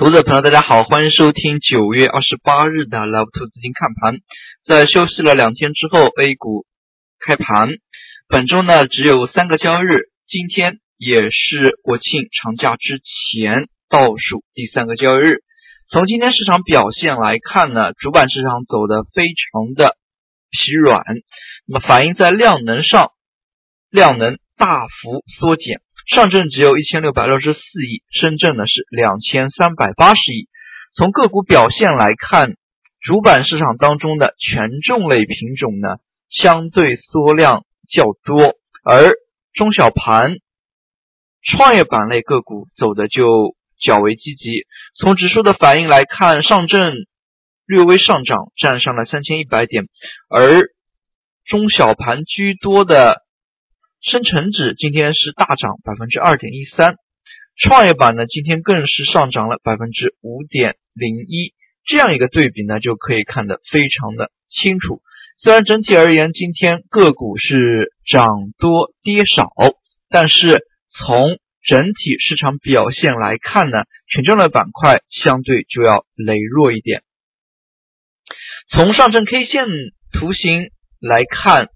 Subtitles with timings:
[0.00, 4.20] 投资者朋友，大家好，欢迎收听九月二十八日的 Love 兔资金看盘。
[4.64, 6.64] 在休息了两天之后，A 股
[7.18, 7.68] 开盘。
[8.26, 15.40] 本周呢只有三个交易日，今天也是国庆长假之前倒数第三个交易日。
[15.90, 19.98] 从今天市场表现来看呢，主板市场走的非常的
[20.48, 21.04] 疲软，
[21.66, 23.10] 那么反映在量能上，
[23.90, 25.82] 量能大幅缩减。
[26.14, 30.48] 上证只有一千六百六十四亿，深圳呢是两千三百八十亿。
[30.96, 32.54] 从个股表现来看，
[33.00, 35.98] 主板市场当中的权重类品种呢
[36.28, 39.12] 相对缩量较多，而
[39.54, 40.38] 中小盘、
[41.44, 44.66] 创业板类个股走的就较为积极。
[44.98, 46.92] 从指数的反应来看，上证
[47.66, 49.84] 略微上涨，站上了三千一百点，
[50.28, 50.70] 而
[51.46, 53.22] 中小盘居多的。
[54.02, 56.96] 深成指今天是大涨百分之二点一三，
[57.56, 61.52] 创业板呢今天更是上涨了百分之五点零一，
[61.84, 65.02] 这样一个对比呢就可以看得非常的清楚。
[65.42, 68.26] 虽然整体而言今天个股是涨
[68.58, 69.50] 多跌少，
[70.08, 77.02] 但是从整体市场表现来看呢，权重类板块相对就要羸弱一点。
[78.70, 79.66] 从上证 K 线
[80.12, 80.70] 图形
[81.00, 81.68] 来看，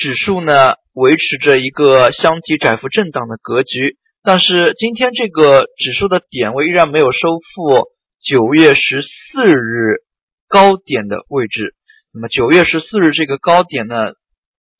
[0.00, 0.80] 指数呢。
[0.92, 7.86] 维持着一个箱体窄幅震荡的格局，但是今天这个指数的点位依然没有收复
[8.20, 10.02] 九月十四日
[10.48, 11.76] 高点的位置。
[12.12, 13.94] 那么九月十四日这个高点呢，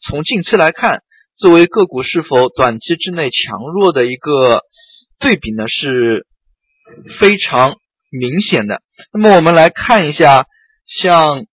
[0.02, 0.98] 从近期来看，
[1.38, 4.62] 作为个股是否短期之内强弱的一个
[5.20, 6.26] 对比呢，是
[7.20, 7.76] 非常
[8.10, 8.82] 明显的。
[9.12, 10.46] 那么我们来看一下，
[11.00, 11.46] 像。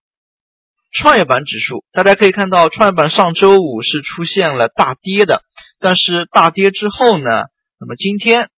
[1.00, 5.44] 创业板指数，大家可以看到，创业板上周五是出现了大跌的，
[5.80, 7.30] 但是大跌之后呢，
[7.80, 8.50] 那么今天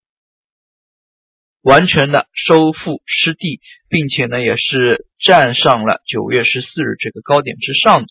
[1.61, 3.59] 完全的收复失地，
[3.89, 8.05] 并且呢也是站上了九月十四日这个高点之上。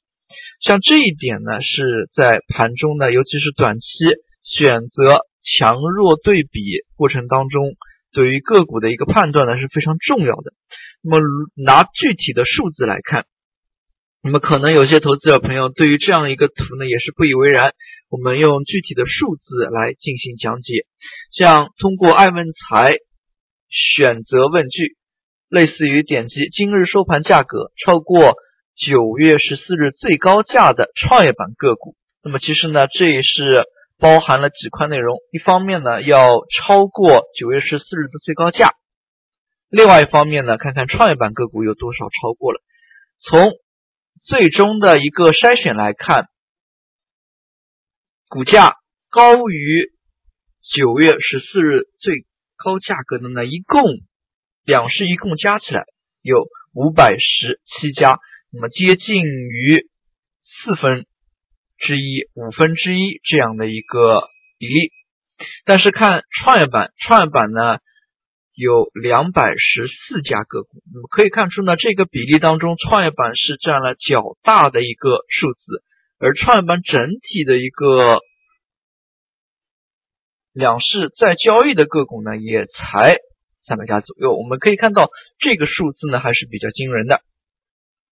[0.60, 3.86] 像这一点呢，是在盘中呢，尤其是短期
[4.44, 5.20] 选择
[5.58, 6.60] 强弱对比
[6.96, 7.76] 过程当中，
[8.12, 10.52] 对于个股的一个判断呢是非常重要的。
[11.02, 11.26] 那么
[11.56, 13.24] 拿具体的数字来看。
[14.28, 17.72] 那么可能有些投资者朋友对于这样一个图呢也是不以为然。
[18.10, 20.84] 我们用具体的数字来进行讲解，
[21.32, 22.92] 像通过爱问财
[23.70, 24.98] 选择问句，
[25.48, 28.34] 类似于点击今日收盘价格超过
[28.76, 31.94] 九月十四日最高价的创业板个股。
[32.22, 33.64] 那么其实呢这也是
[33.98, 38.72] 包含了几块内容，一方面呢要超过九月十四日的最高价，
[39.70, 42.60] 另外一方面呢看看创业板个股有多少超过了。
[43.22, 43.52] 从
[44.28, 46.28] 最终的一个筛选来看，
[48.28, 48.74] 股价
[49.08, 49.90] 高于
[50.70, 53.82] 九月十四日最高价格的呢，一共
[54.66, 55.84] 两市一共加起来
[56.20, 58.18] 有五百十七家，
[58.52, 59.88] 那么接近于
[60.44, 61.06] 四分
[61.78, 64.28] 之一、五分之一这样的一个
[64.58, 64.92] 比例。
[65.64, 67.78] 但是看创业板，创业板呢？
[68.58, 75.84] 有两百十四家个股，那么可以看出呢，这个比例当中，创业板是占了较大的一个数字，
[76.18, 78.18] 而创业板整体的一个
[80.52, 83.18] 两市在交易的个股呢，也才
[83.64, 84.34] 三百家左右。
[84.34, 85.08] 我们可以看到
[85.38, 87.20] 这个数字呢，还是比较惊人的。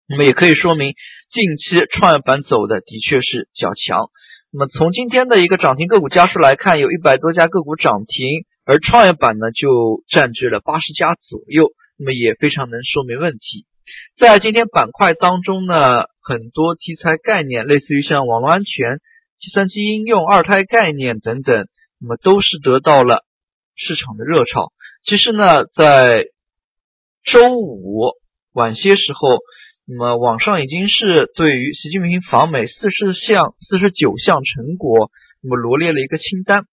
[0.06, 0.94] 那么也可以说明，
[1.32, 4.10] 近期创业板走的的确是较强。
[4.52, 8.46] 那么从今天的一个涨停个股家数来看，有一百多家个股涨停。
[8.66, 13.64] 而创业板呢，就占据了八十家左右，那么也非常能说明问题。
[14.18, 18.98] 在今天板块当中呢，很多题材概念，类似于像网络安全、
[19.38, 21.68] 计算机应用、二胎概念等等，
[22.00, 23.24] 那么都是得到了
[23.76, 24.72] 市场的热炒。
[25.04, 26.24] 其实呢，在
[27.22, 28.14] 周五
[28.52, 29.38] 晚些时候，
[29.86, 36.64] 那么网上已经是对于习近平访美四十项、四十九项成果，那么罗列了一个清单。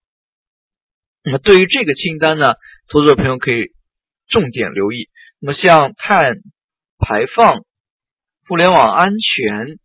[1.25, 2.55] 那么对于这个清单呢，
[2.89, 3.71] 投资者朋友可以
[4.27, 5.07] 重点留意。
[5.39, 6.35] 那么像碳
[6.99, 7.63] 排放、
[8.45, 9.79] 互联网安全、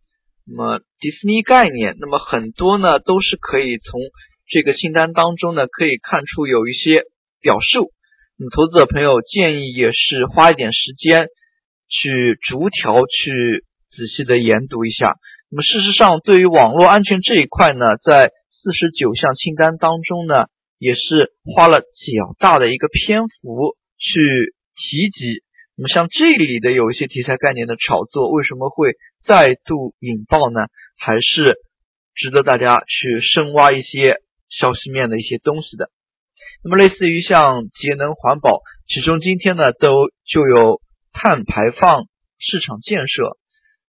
[0.45, 4.01] 那么迪士尼概念，那么很多呢都是可以从
[4.49, 7.03] 这个清单当中呢可以看出有一些
[7.39, 7.91] 表述。
[8.37, 11.27] 那么投资者朋友建议也是花一点时间
[11.87, 13.63] 去逐条去
[13.95, 15.15] 仔细的研读一下。
[15.49, 18.31] 那么事实上，对于网络安全这一块呢，在
[18.61, 20.47] 四十九项清单当中呢。
[20.79, 25.43] 也是花了较大的一个篇幅去提及。
[25.75, 28.93] 那么像这里的有一些题材概念的炒作，为什么会
[29.23, 30.61] 再度引爆呢？
[30.97, 31.55] 还是
[32.15, 34.17] 值得大家去深挖一些
[34.49, 35.89] 消息面的一些东西的。
[36.63, 40.81] 那么类似于像节能环保，其中今天呢都就有
[41.13, 42.03] 碳排放
[42.39, 43.37] 市场建设，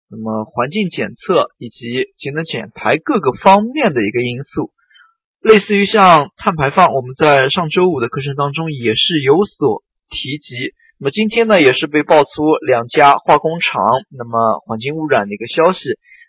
[0.09, 4.71] 那么环境检测以及节能减排各个方面的一个因素。
[5.41, 10.53] 类似于像碳排放，我们在上周五的课程当中也是有所提及。
[10.99, 13.81] 那么今天呢，也是被爆出两家化工厂
[14.15, 15.79] 那么环境污染的一个消息。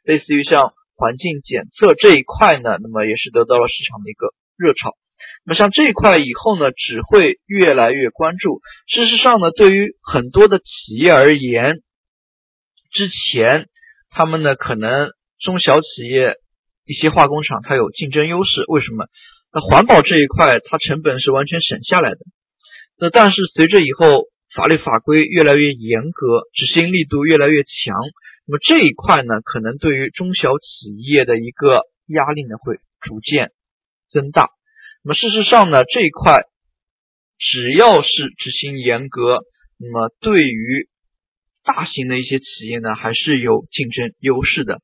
[0.04, 4.96] 类似于像环境检测这一块呢，那么也是得到了市场的一个热炒。
[5.44, 8.62] 那么像这一块以后呢，只会越来越关注。
[8.88, 11.82] 事实上呢，对于很多的企业而言，
[12.90, 13.68] 之前
[14.08, 16.36] 他们呢可能中小企业。
[16.84, 19.06] 一些化工厂它有竞争优势，为什么？
[19.52, 22.18] 那环保这一块它成本是完全省下来的。
[22.98, 27.94] 那但是随着以后法律法规越来越严格，执行力度越来越强，
[28.46, 33.50] 那么这一块呢，可能对于中小企业的一个压力呢会逐渐
[34.10, 34.48] 增大。
[35.04, 36.42] 那么事实上呢，这一块
[37.38, 39.40] 只要是执行严格，
[39.78, 40.88] 那么对于
[41.64, 44.80] 大型的一些企业呢，还是有竞争优势的。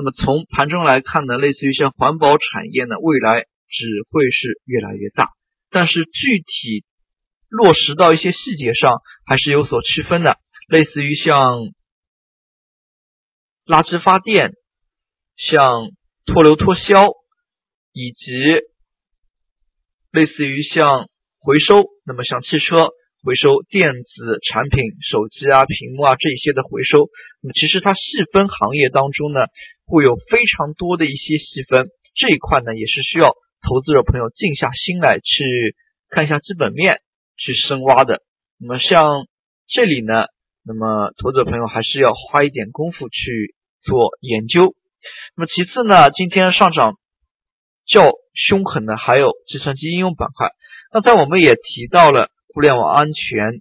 [0.00, 5.28] 那么从盘中来看呢，类似于像环保产业呢，未来只会是越来越大，
[5.68, 6.86] 但是具体
[7.50, 10.38] 落实到一些细节上还是有所区分的。
[10.68, 11.74] 类似于像
[13.66, 14.52] 垃圾发电、
[15.36, 15.90] 像
[16.24, 17.08] 脱硫脱硝，
[17.92, 18.32] 以及
[20.12, 21.10] 类似于像
[21.40, 22.88] 回收，那么像汽车。
[23.22, 27.10] 回收电子产品、手机啊、屏幕啊这些的回收，
[27.42, 28.00] 那么其实它细
[28.32, 29.40] 分行业当中呢，
[29.84, 35.76] 会有非常多的一些细分，这一块呢也是需要投资者朋友静下心来去
[36.08, 36.96] 看一下基本面
[37.36, 38.22] 去深挖的。
[38.58, 39.26] 那么像
[39.68, 40.24] 这里呢，
[40.64, 44.74] 那么投资者朋友还是要花一点功夫去做研究。
[45.36, 46.94] 那么其次呢，今天上涨
[47.86, 50.48] 较凶狠的还有计算机应用板块。
[50.90, 52.30] 那在我们也提到了。
[52.52, 53.60] 互联网安全，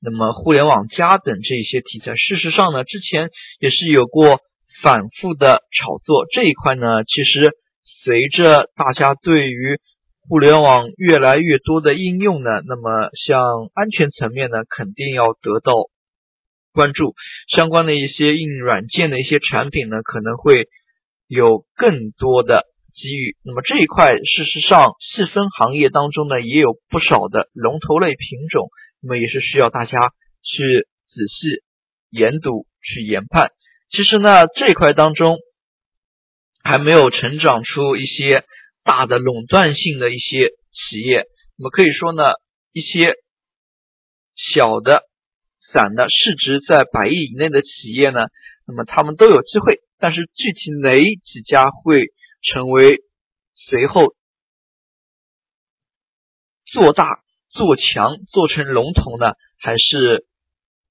[0.00, 3.30] 那么互联网加等这一些题材，事实上呢，之前
[3.60, 4.40] 也是有过
[4.82, 6.26] 反复的炒作。
[6.32, 7.52] 这一块呢，其实
[8.02, 9.78] 随着大家对于
[10.28, 13.40] 互联网越来越多的应用呢，那么像
[13.72, 15.72] 安全层面呢，肯定要得到
[16.72, 17.14] 关注。
[17.48, 20.66] 相关的一些硬软件的一些产品呢，可能会
[21.28, 22.64] 有更多的。
[22.94, 28.68] 机遇，那么这一块事实上细分行业当中呢，也有不少的龙头类品种，
[29.02, 29.98] 那么也是需要大家
[30.42, 31.62] 去仔细
[32.10, 33.50] 研读、去研判。
[33.90, 35.38] 其实呢，这一块当中
[36.62, 38.44] 还没有成长出一些
[38.84, 41.24] 大的垄断性的一些企业，
[41.58, 42.22] 那么可以说呢，
[42.72, 43.14] 一些
[44.36, 45.02] 小的、
[45.72, 48.20] 散的市值在百亿以内的企业呢，
[48.68, 52.06] 那么他们都有机会，但是具体哪几家会？
[52.44, 52.98] 成为
[53.54, 54.14] 随后
[56.66, 60.26] 做大做强做成龙头呢，还是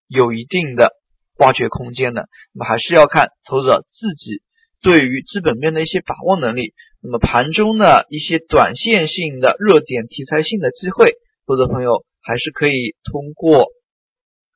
[0.07, 0.89] 有一定的
[1.37, 2.27] 挖掘空间的。
[2.53, 4.41] 那么还是要看投资者自己
[4.81, 6.73] 对于基本面的一些把握能力。
[7.01, 11.13] 那么盘中的一些短线性的热点题材性的机会，
[11.45, 13.67] 投资者朋友还是可以通过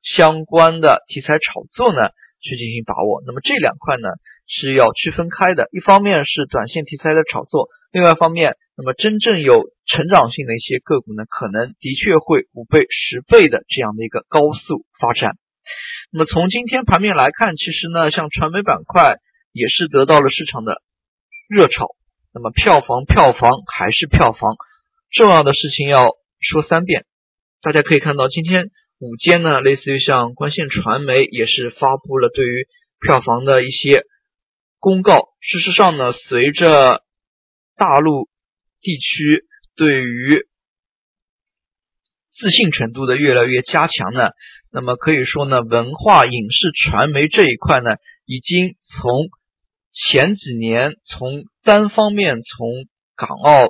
[0.02, 2.10] 相关的题材炒作呢
[2.40, 3.22] 去进行把握。
[3.26, 4.08] 那么这两块呢？
[4.48, 15.36] 是要区分开的，一方面是短线题材的炒作，另外一方面，那么真正有成长性的一些个股呢，可能的确会五倍、十倍的这样的一个高速发展。
[16.12, 19.18] 那么从今天盘面来看，其实呢，像传媒板块
[19.52, 20.82] 也是得到了市场的
[21.50, 21.88] 热炒。
[22.34, 24.56] 那么票房，票房还是票房，
[25.12, 26.08] 重要的事情要
[26.40, 27.04] 说三遍。
[27.62, 28.68] 大家可以看到，今天
[29.00, 32.66] 午间呢，类似于像光线传媒也是发布了对于
[33.06, 34.04] 票房的一些。
[34.80, 37.04] 公告，事实上呢，随着
[37.76, 38.30] 大陆
[38.80, 39.44] 地区
[39.76, 40.46] 对于
[42.40, 44.30] 自信程度的越来越加强呢，
[44.72, 49.30] 那么可以说呢，文化影视传媒这一块呢，已经从
[49.94, 53.66] 前几年从单方面从港澳、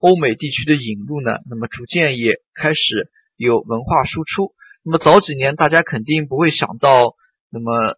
[0.00, 4.52] 欧美地区的引入呢，那么逐渐也开始有文化输出。
[4.82, 7.14] 那么早几年大家肯定不会想到，
[7.50, 7.96] 那么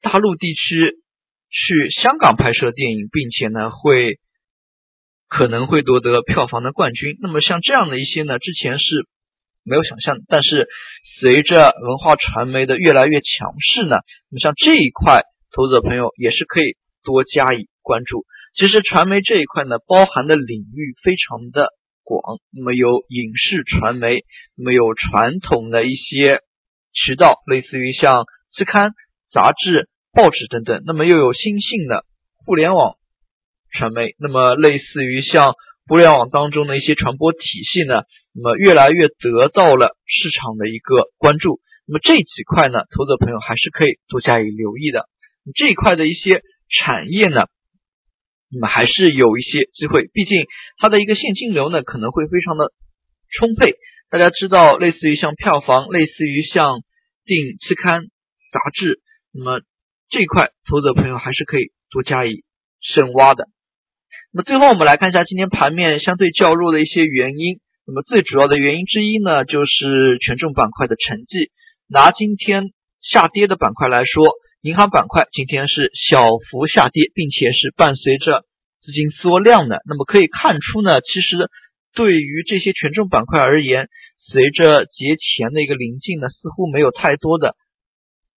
[0.00, 1.01] 大陆地区。
[1.52, 4.18] 去香港拍摄电影，并且呢会
[5.28, 7.18] 可能会夺得票房的冠军。
[7.20, 9.06] 那么像这样的一些呢，之前是
[9.62, 10.16] 没有想象。
[10.28, 10.66] 但是
[11.20, 13.96] 随着文化传媒的越来越强势呢，
[14.30, 18.24] 那么像这一块，投资者朋友也是可以多加以关注。
[18.56, 21.68] 其实传媒这一块呢，包含的领域非常的
[22.02, 22.38] 广。
[22.50, 24.24] 那么有影视传媒，
[24.56, 26.40] 那么有传统的一些
[26.94, 28.24] 渠道，类似于像
[28.56, 28.92] 期刊、
[29.30, 29.90] 杂志。
[30.12, 32.04] 报纸等等，那么又有新兴的
[32.44, 32.96] 互联网
[33.72, 35.54] 传媒，那么类似于像
[35.88, 38.02] 互联网当中的一些传播体系呢，
[38.34, 41.60] 那么越来越得到了市场的一个关注。
[41.86, 45.08] 那么这几块呢，投资朋友还是可以多加以留意的。
[45.56, 47.46] 这一块的一些产业呢，
[48.50, 50.46] 那么还是有一些机会，毕竟
[50.78, 52.70] 它的一个现金流呢可能会非常的
[53.30, 53.74] 充沛。
[54.10, 56.82] 大家知道，类似于像票房，类似于像
[57.24, 58.02] 订期刊
[58.52, 59.00] 杂志，
[59.32, 59.60] 那么
[60.12, 62.44] 这一块投资者朋友还是可以多加以
[62.82, 63.46] 深挖的。
[64.30, 67.60] 那么最后我们来看一下今天盘面相对较弱的一些原因。
[67.86, 71.50] 那么最主要的原因之一呢，就是权重板块的成绩。
[71.88, 74.24] 拿今天下跌的板块来说，
[74.60, 78.44] 银行板块今天是小幅下跌，并且是伴随着
[78.82, 79.80] 资金缩量的。
[79.88, 81.48] 那么可以看出呢，其实
[81.94, 83.88] 对于这些权重板块而言，
[84.30, 87.56] 随着节前的一个临近呢，似乎没有太多的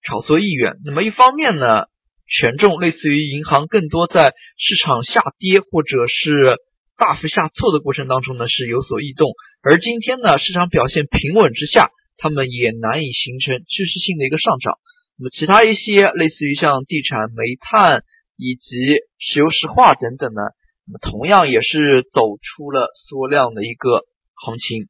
[0.07, 0.73] 炒作意愿。
[0.85, 1.85] 那么一方面呢，
[2.27, 6.57] 权重类似于银行，更多在市场下跌或者是
[6.97, 9.31] 大幅下挫的过程当中呢是有所异动。
[9.61, 11.89] 而今天呢，市场表现平稳之下。
[12.17, 14.79] 他们也难以形成趋势性的一个上涨。
[15.19, 18.03] 那么其他一些类似于像地产、煤炭
[18.37, 20.39] 以及石油石化等等呢，
[20.87, 24.87] 那么同样也是走出了缩量的一个行情。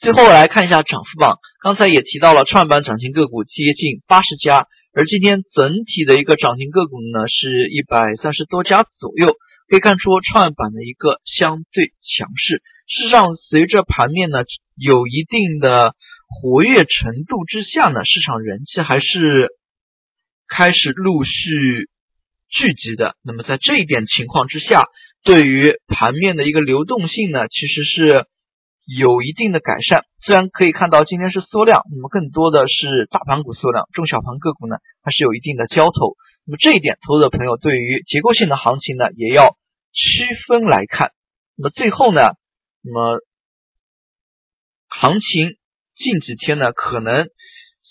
[0.00, 9.36] 最后来看一下涨幅榜，刚才也提到了创业板涨停个股接近八十家，而今天整体的一个涨停个股呢是一百三十多家左右，
[9.68, 12.62] 可以看出创业板的一个相对强势。
[12.88, 14.40] 事实上，随着盘面呢
[14.76, 15.94] 有一定的
[16.28, 19.48] 活跃程度之下呢，市场人气还是
[20.48, 21.88] 开始陆续
[22.50, 23.14] 聚集的。
[23.22, 24.86] 那么在这一点情况之下，
[25.22, 28.26] 对于盘面的一个流动性呢，其实是
[28.84, 30.04] 有一定的改善。
[30.24, 36.16] 虽然可以看到今天是缩量，那么更多的是大盘股缩量，中小盘个股呢还是有一定的交投。
[36.46, 39.56] 那么这一点，投资者朋友对于结构性的行情呢，也要
[39.92, 41.10] 区分来看。
[41.56, 42.20] 那么最后呢？
[42.84, 43.20] 那么，
[44.88, 45.56] 行情
[45.94, 47.28] 近几天呢，可能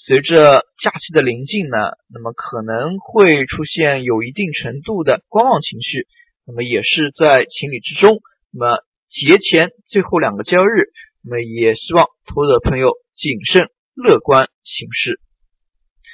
[0.05, 1.77] 随着假期的临近呢，
[2.13, 6.07] 那么可能会出现有一定程度的观望情绪，
[6.45, 8.19] 那么也是在情理之中。
[8.51, 10.89] 那么节前最后两个交易日，
[11.24, 15.20] 那么也希望投资者朋友谨慎乐观行事。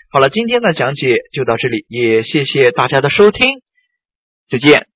[0.09, 3.61] 好了，今天的讲解就到这里，也谢谢大家的收听，
[4.49, 4.87] 再见。